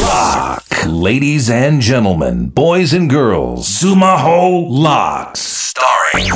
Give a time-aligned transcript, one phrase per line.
[0.00, 0.64] Lock.
[0.86, 5.74] Ladies and gentlemen, boys and girls, Sumaho Locks.
[5.74, 6.32] Starring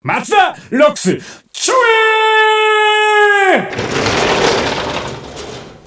[0.00, 1.18] 松田ロックス
[1.50, 1.74] ちょ
[3.52, 3.68] え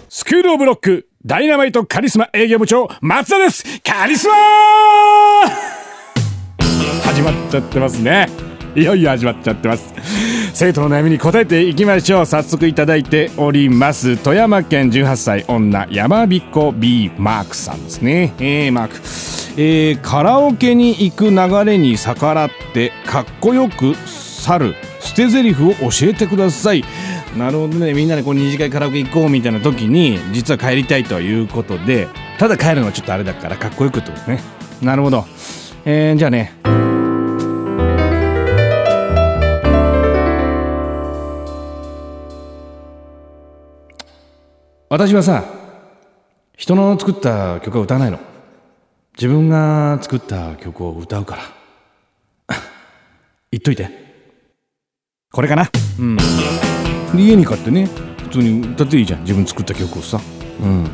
[0.09, 4.33] スクールオブロックダイナマイトカリスマ営業部長松田ですカリスマ
[7.05, 8.27] 始まっちゃってますね
[8.75, 9.93] いよいよ始まっちゃってます。
[10.53, 12.25] 生徒の悩みに答えていきましょう。
[12.25, 14.17] 早速いただいております。
[14.17, 18.33] 富山県18歳女山彦 B マークさんですね。
[18.39, 18.95] えー、マーク。
[19.55, 26.83] えー、カラオケに行く流れに逆らってかっこよく去る捨て台詞を教えてください。
[27.37, 27.93] なるほどね。
[27.93, 32.07] みんなでこう二次会カラオケ行こうみたいな時に実は帰りたいということで
[32.39, 34.41] ただ帰るのはちょっとあれだからかっこよくってことですね。
[34.81, 35.25] なるほど、
[35.85, 36.82] えー、じゃあね。
[44.93, 45.43] 私はさ
[46.55, 48.19] 人の作った曲は歌わないの。
[49.17, 51.35] 自分が作った曲を歌うか
[52.47, 52.57] ら。
[53.51, 53.89] 言っといて。
[55.31, 55.67] これかな？
[55.97, 56.17] うん。
[57.15, 57.89] 家に買ってね
[58.21, 59.21] 普通に歌っていいじゃん。
[59.21, 60.21] 自分作った曲をさ。
[60.61, 60.87] うん。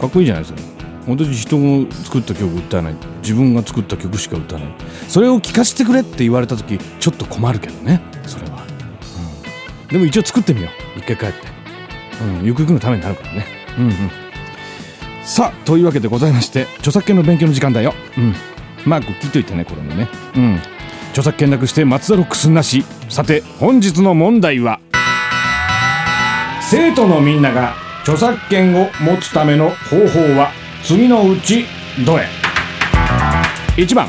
[0.00, 0.60] かっこいいじゃないですか
[1.06, 2.94] 私人が作った曲歌わない。
[3.22, 4.70] 自分が作った曲しか歌わない。
[5.06, 8.00] それを聴かせてくれって言われた時ちょっと困るけどね。
[8.26, 8.64] それは、
[9.84, 10.98] うん、でも一応作ってみよう。
[10.98, 11.53] 一回帰って、
[12.22, 13.46] うん、ゆくゆくのためになるからね。
[13.78, 13.92] うんうん。
[15.24, 17.94] さあというわけでございまして著作権の勉強の時間だよ。
[18.16, 18.34] うん。
[18.84, 20.08] マーク切っといてねこれもね。
[20.36, 20.60] うん。
[21.10, 22.84] 著作権なくして松田ロックスなし。
[23.08, 24.80] さて本日の問題は
[26.60, 30.50] 生徒のみんなが著作権を持つための方法は
[30.82, 31.64] 次のうち
[32.04, 32.26] どれ
[33.76, 34.08] ？1番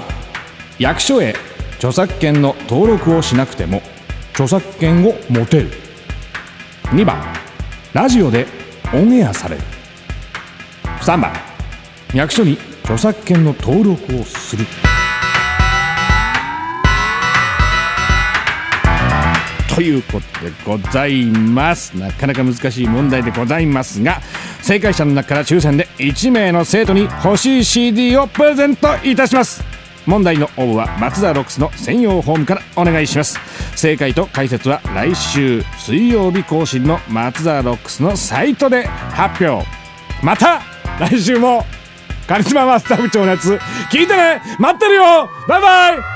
[0.79, 1.33] 役所へ
[1.75, 3.81] 著作権の登録をしなくても
[4.31, 5.69] 著作権を持てる。
[6.85, 7.34] 2番
[7.95, 8.45] ラジオで
[8.93, 9.61] オンエアされる。
[10.99, 11.31] 3番
[12.13, 14.65] 役所に著作権の登録をする。
[19.73, 21.97] ということでございます。
[21.97, 24.19] なかなか難しい問題でございますが
[24.61, 29.74] 正解者の中から抽選で1名の生徒に欲しい CD をプレゼントいたします。
[30.05, 33.39] 問題の応募は松田ロックスの専用ホームからお願いします。
[33.75, 39.65] 正解と解説は来週水曜日更新の松田ロックスのサイトで発表。
[40.23, 40.61] また
[40.99, 41.65] 来週も
[42.27, 43.59] カリスママスター部長のやつ。
[43.91, 44.41] 聞いてね。
[44.59, 45.29] 待ってるよ。
[45.47, 46.14] バイバイ。